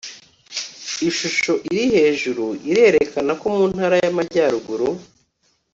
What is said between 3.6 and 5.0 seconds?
ntara yamajyaruguru